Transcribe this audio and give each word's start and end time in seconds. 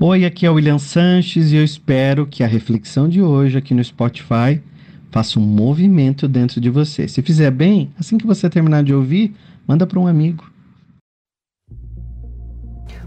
Oi, 0.00 0.24
aqui 0.24 0.44
é 0.44 0.50
o 0.50 0.54
William 0.54 0.78
Sanches 0.78 1.52
e 1.52 1.56
eu 1.56 1.62
espero 1.62 2.26
que 2.26 2.42
a 2.42 2.48
reflexão 2.48 3.08
de 3.08 3.22
hoje 3.22 3.56
aqui 3.56 3.72
no 3.72 3.82
Spotify 3.82 4.60
faça 5.12 5.38
um 5.38 5.42
movimento 5.42 6.26
dentro 6.26 6.60
de 6.60 6.68
você. 6.68 7.06
Se 7.06 7.22
fizer 7.22 7.52
bem, 7.52 7.92
assim 7.98 8.18
que 8.18 8.26
você 8.26 8.50
terminar 8.50 8.82
de 8.82 8.92
ouvir, 8.92 9.32
manda 9.64 9.86
para 9.86 10.00
um 10.00 10.08
amigo. 10.08 10.52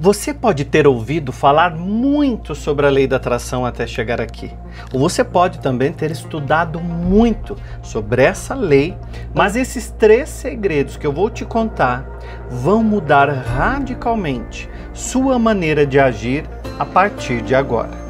Você 0.00 0.32
pode 0.32 0.64
ter 0.64 0.86
ouvido 0.86 1.32
falar 1.32 1.74
muito 1.74 2.54
sobre 2.54 2.86
a 2.86 2.88
lei 2.88 3.08
da 3.08 3.16
atração 3.16 3.66
até 3.66 3.84
chegar 3.84 4.20
aqui. 4.20 4.48
Ou 4.92 5.00
você 5.00 5.24
pode 5.24 5.58
também 5.58 5.92
ter 5.92 6.12
estudado 6.12 6.78
muito 6.78 7.56
sobre 7.82 8.22
essa 8.22 8.54
lei, 8.54 8.96
mas 9.34 9.56
esses 9.56 9.90
três 9.90 10.28
segredos 10.28 10.96
que 10.96 11.04
eu 11.04 11.12
vou 11.12 11.28
te 11.28 11.44
contar 11.44 12.08
vão 12.48 12.84
mudar 12.84 13.28
radicalmente 13.28 14.70
sua 14.94 15.36
maneira 15.36 15.84
de 15.84 15.98
agir 15.98 16.44
a 16.78 16.84
partir 16.84 17.42
de 17.42 17.54
agora. 17.54 18.08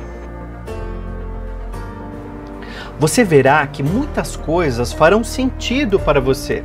Você 2.99 3.23
verá 3.23 3.67
que 3.67 3.83
muitas 3.83 4.37
coisas 4.37 4.93
farão 4.93 5.23
sentido 5.23 6.01
para 6.01 6.21
você 6.21 6.65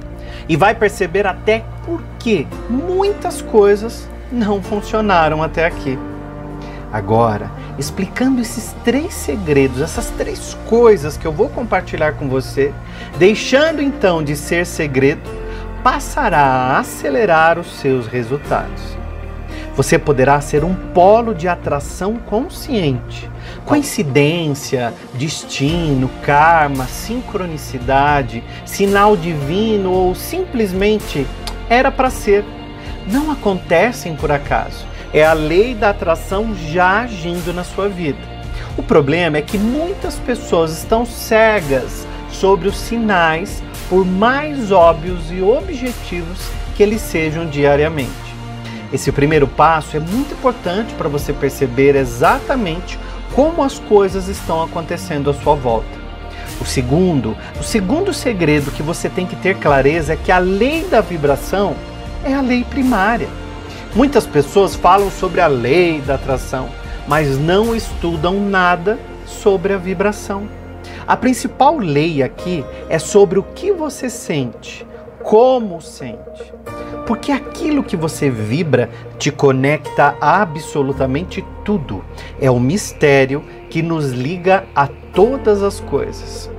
e 0.50 0.56
vai 0.56 0.74
perceber 0.74 1.28
até 1.28 1.64
por 1.86 2.02
que 2.18 2.48
muitas 2.70 3.42
coisas 3.42 4.08
não 4.32 4.62
funcionaram 4.62 5.44
até 5.44 5.66
aqui. 5.66 5.98
Agora, 6.92 7.52
explicando 7.78 8.42
esses 8.42 8.76
três 8.84 9.14
segredos, 9.14 9.82
essas 9.82 10.10
três 10.12 10.58
coisas 10.68 11.18
que 11.18 11.26
eu 11.26 11.32
vou 11.32 11.50
compartilhar 11.50 12.14
com 12.14 12.28
você, 12.28 12.74
deixando 13.18 13.82
então 13.82 14.24
de 14.24 14.36
ser 14.36 14.66
segredo, 14.66 15.22
passará 15.84 16.40
a 16.40 16.80
acelerar 16.80 17.60
os 17.60 17.80
seus 17.80 18.08
resultados. 18.08 19.03
Você 19.76 19.98
poderá 19.98 20.40
ser 20.40 20.64
um 20.64 20.76
polo 20.94 21.34
de 21.34 21.48
atração 21.48 22.18
consciente. 22.18 23.30
Coincidência, 23.66 24.94
destino, 25.16 26.10
karma, 26.22 26.86
sincronicidade, 26.86 28.44
sinal 28.66 29.18
divino 29.18 29.92
ou 29.92 30.14
simplesmente 30.14 31.26
era 31.70 31.92
para 31.92 32.10
ser 32.10 32.46
não 33.08 33.32
acontecem 33.32 34.16
por 34.16 34.32
acaso. 34.32 34.86
É 35.14 35.26
a 35.26 35.34
lei 35.34 35.76
da 35.76 35.90
atração 35.90 36.56
já 36.56 37.02
agindo 37.02 37.54
na 37.54 37.64
sua 37.64 37.90
vida. 37.90 38.18
O 38.78 38.84
problema 38.84 39.38
é 39.38 39.42
que 39.42 39.58
muitas 39.58 40.16
pessoas 40.16 40.72
estão 40.78 41.06
cegas 41.06 42.08
sobre 42.32 42.68
os 42.68 42.78
sinais, 42.78 43.62
por 43.90 44.06
mais 44.06 44.72
óbvios 44.72 45.32
e 45.32 45.42
objetivos 45.42 46.50
que 46.76 46.82
eles 46.82 47.02
sejam 47.02 47.46
diariamente. 47.46 48.23
Esse 48.94 49.12
primeiro 49.12 49.48
passo 49.48 49.98
é 49.98 50.00
muito 50.00 50.36
importante 50.36 50.94
para 50.94 51.10
você 51.10 51.34
perceber 51.34 51.96
exatamente 51.96 53.00
como 53.34 53.64
as 53.64 53.80
coisas 53.80 54.28
estão 54.28 54.62
acontecendo 54.62 55.32
à 55.32 55.34
sua 55.34 55.56
volta. 55.56 56.04
O 56.62 56.66
segundo, 56.66 57.36
o 57.60 57.64
segundo 57.64 58.14
segredo 58.14 58.70
que 58.70 58.84
você 58.84 59.10
tem 59.10 59.26
que 59.26 59.36
ter 59.36 59.58
clareza 59.58 60.14
é 60.14 60.16
que 60.16 60.32
a 60.32 60.38
lei 60.38 60.84
da 60.84 61.02
vibração 61.02 61.76
é 62.24 62.36
a 62.36 62.42
lei 62.42 62.64
primária. 62.64 63.28
Muitas 63.96 64.28
pessoas 64.28 64.76
falam 64.76 65.10
sobre 65.10 65.42
a 65.42 65.48
lei 65.48 66.00
da 66.00 66.14
atração, 66.14 66.70
mas 67.08 67.40
não 67.40 67.76
estudam 67.76 68.40
nada 68.40 69.00
sobre 69.26 69.74
a 69.74 69.78
vibração. 69.78 70.48
A 71.08 71.18
principal 71.18 71.80
lei 71.80 72.22
aqui 72.22 72.64
é 72.88 73.00
sobre 73.00 73.40
o 73.40 73.44
que 73.44 73.72
você 73.72 74.08
sente, 74.08 74.86
como 75.24 75.82
sente. 75.82 76.54
Porque 77.06 77.32
aquilo 77.32 77.84
que 77.84 77.98
você 77.98 78.30
vibra 78.30 78.90
te 79.20 79.32
conecta 79.32 80.16
a 80.22 80.42
absolutamente 80.42 81.44
tudo. 81.66 82.04
É 82.40 82.50
o 82.50 82.60
mistério 82.60 83.44
que 83.70 83.82
nos 83.82 84.12
liga 84.12 84.66
a 84.76 84.88
todas 84.88 85.62
as 85.62 85.80
coisas. 85.80 86.50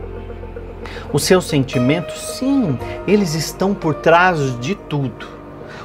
Os 1.12 1.23
seus 1.23 1.47
sentimentos, 1.47 2.20
sim, 2.39 2.79
eles 3.07 3.35
estão 3.35 3.73
por 3.73 3.95
trás 3.95 4.58
de 4.61 4.74
tudo. 4.74 5.27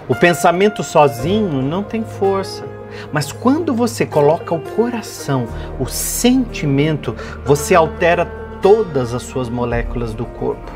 O 0.08 0.16
pensamento 0.16 0.84
sozinho 0.84 1.62
não 1.62 1.84
tem 1.84 2.04
força. 2.04 2.66
Mas 3.14 3.32
quando 3.32 3.74
você 3.74 4.06
coloca 4.06 4.54
o 4.54 4.60
coração, 4.60 5.48
o 5.80 5.86
sentimento, 5.86 7.16
você 7.46 7.76
altera 7.76 8.26
todas 8.62 9.14
as 9.14 9.24
suas 9.24 9.50
moléculas 9.50 10.14
do 10.14 10.26
corpo. 10.26 10.72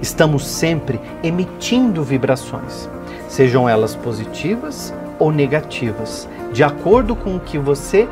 Estamos 0.00 0.46
sempre 0.46 0.98
emitindo 1.22 2.02
vibrações, 2.02 2.88
sejam 3.30 3.68
elas 3.68 3.94
positivas 3.94 4.92
ou 5.18 5.30
negativas, 5.30 6.28
de 6.52 6.64
acordo 6.64 7.14
com 7.14 7.36
o 7.36 7.40
que 7.40 7.56
você 7.56 8.08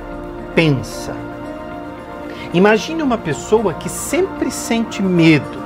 pensa. 0.55 1.13
Imagine 2.55 3.03
uma 3.03 3.19
pessoa 3.19 3.75
que 3.75 3.89
sempre 3.89 4.51
sente 4.51 5.03
medo, 5.03 5.59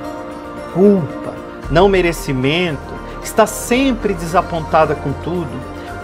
culpa, 0.73 1.35
não 1.71 1.87
merecimento, 1.87 2.81
está 3.23 3.47
sempre 3.47 4.15
desapontada 4.15 4.95
com 4.95 5.13
tudo, 5.13 5.51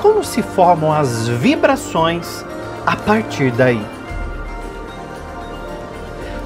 como 0.00 0.22
se 0.22 0.42
formam 0.42 0.92
as 0.92 1.26
vibrações 1.26 2.44
a 2.86 2.94
partir 2.97 3.50
daí? 3.50 3.84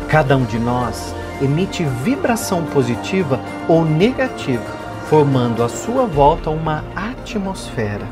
Cada 0.08 0.36
um 0.36 0.44
de 0.44 0.58
nós 0.58 1.14
emite 1.42 1.84
vibração 2.04 2.62
positiva 2.66 3.40
ou 3.66 3.84
negativa, 3.84 4.81
formando 5.12 5.62
à 5.62 5.68
sua 5.68 6.06
volta 6.06 6.48
uma 6.48 6.82
atmosfera. 6.96 8.08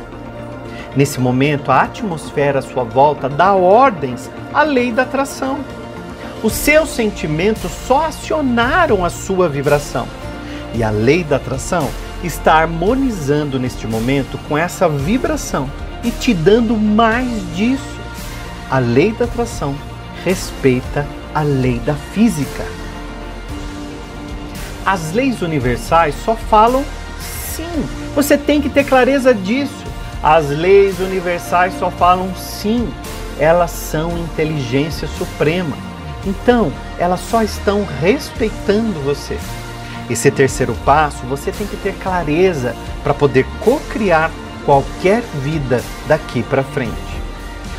Nesse 0.94 1.18
momento, 1.18 1.72
a 1.72 1.80
atmosfera 1.80 2.58
à 2.58 2.62
sua 2.62 2.84
volta 2.84 3.26
dá 3.26 3.54
ordens 3.54 4.30
à 4.52 4.64
lei 4.64 4.92
da 4.92 5.00
atração. 5.00 5.60
Os 6.42 6.52
seus 6.52 6.90
sentimentos 6.90 7.72
só 7.88 8.04
acionaram 8.04 9.02
a 9.02 9.08
sua 9.08 9.48
vibração. 9.48 10.06
E 10.74 10.82
a 10.82 10.90
lei 10.90 11.24
da 11.24 11.36
atração 11.36 11.88
está 12.22 12.56
harmonizando 12.56 13.58
neste 13.58 13.86
momento 13.86 14.38
com 14.46 14.58
essa 14.58 14.86
vibração 14.86 15.70
e 16.04 16.10
te 16.10 16.34
dando 16.34 16.76
mais 16.76 17.56
disso. 17.56 17.98
A 18.70 18.78
lei 18.78 19.10
da 19.12 19.24
atração 19.24 19.74
respeita 20.22 21.06
a 21.34 21.40
lei 21.40 21.78
da 21.78 21.94
física. 21.94 22.79
As 24.84 25.12
leis 25.12 25.42
universais 25.42 26.14
só 26.24 26.34
falam 26.34 26.84
sim. 27.20 27.88
Você 28.14 28.36
tem 28.36 28.60
que 28.60 28.68
ter 28.68 28.84
clareza 28.84 29.34
disso. 29.34 29.84
As 30.22 30.48
leis 30.48 30.98
universais 30.98 31.74
só 31.78 31.90
falam 31.90 32.34
sim. 32.34 32.88
Elas 33.38 33.70
são 33.70 34.18
inteligência 34.18 35.08
suprema. 35.18 35.76
Então, 36.26 36.72
elas 36.98 37.20
só 37.20 37.42
estão 37.42 37.86
respeitando 38.00 39.00
você. 39.00 39.38
Esse 40.08 40.30
terceiro 40.30 40.74
passo, 40.84 41.24
você 41.26 41.52
tem 41.52 41.66
que 41.66 41.76
ter 41.76 41.94
clareza 41.94 42.74
para 43.02 43.14
poder 43.14 43.46
co-criar 43.60 44.30
qualquer 44.66 45.22
vida 45.42 45.82
daqui 46.06 46.42
para 46.42 46.62
frente. 46.62 46.92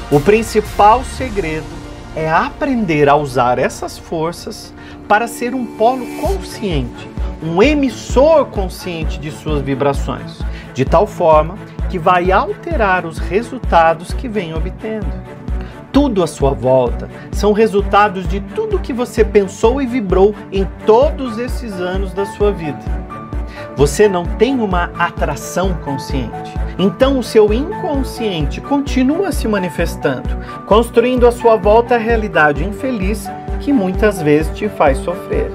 O 0.09 0.19
principal 0.19 1.03
segredo 1.17 1.80
é 2.15 2.29
aprender 2.29 3.07
a 3.09 3.15
usar 3.15 3.57
essas 3.59 3.97
forças 3.97 4.73
para 5.07 5.27
ser 5.27 5.53
um 5.55 5.65
polo 5.77 6.05
consciente, 6.19 7.09
um 7.43 7.61
emissor 7.61 8.45
consciente 8.45 9.19
de 9.19 9.31
suas 9.31 9.61
vibrações, 9.61 10.39
de 10.73 10.85
tal 10.85 11.07
forma 11.07 11.57
que 11.89 11.97
vai 11.97 12.31
alterar 12.31 13.05
os 13.05 13.17
resultados 13.17 14.13
que 14.13 14.27
vem 14.27 14.53
obtendo 14.53 15.31
tudo 15.91 16.23
à 16.23 16.27
sua 16.27 16.51
volta 16.51 17.09
são 17.31 17.51
resultados 17.51 18.27
de 18.27 18.39
tudo 18.39 18.79
que 18.79 18.93
você 18.93 19.23
pensou 19.23 19.81
e 19.81 19.85
vibrou 19.85 20.33
em 20.51 20.65
todos 20.85 21.37
esses 21.37 21.73
anos 21.73 22.13
da 22.13 22.25
sua 22.25 22.51
vida. 22.51 22.79
Você 23.75 24.07
não 24.07 24.25
tem 24.25 24.59
uma 24.59 24.85
atração 24.97 25.73
consciente. 25.83 26.53
Então 26.83 27.19
o 27.19 27.23
seu 27.23 27.53
inconsciente 27.53 28.59
continua 28.59 29.31
se 29.31 29.47
manifestando, 29.47 30.29
construindo 30.65 31.27
à 31.27 31.31
sua 31.31 31.55
volta 31.55 31.93
a 31.93 31.97
realidade 31.99 32.63
infeliz 32.63 33.27
que 33.59 33.71
muitas 33.71 34.19
vezes 34.19 34.51
te 34.57 34.67
faz 34.67 34.97
sofrer. 34.97 35.51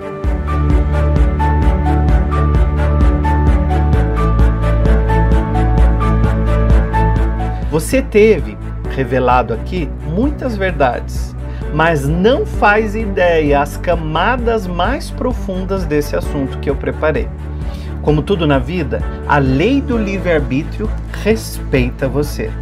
Você 7.72 8.00
teve 8.00 8.56
revelado 8.90 9.52
aqui 9.52 9.90
muitas 10.04 10.56
verdades, 10.56 11.34
mas 11.74 12.06
não 12.06 12.46
faz 12.46 12.94
ideia 12.94 13.62
as 13.62 13.76
camadas 13.76 14.68
mais 14.68 15.10
profundas 15.10 15.84
desse 15.84 16.14
assunto 16.14 16.60
que 16.60 16.70
eu 16.70 16.76
preparei. 16.76 17.28
Como 18.06 18.22
tudo 18.22 18.46
na 18.46 18.60
vida, 18.60 19.02
a 19.26 19.38
lei 19.38 19.80
do 19.80 19.98
livre-arbítrio 19.98 20.88
respeita 21.24 22.06
você. 22.06 22.52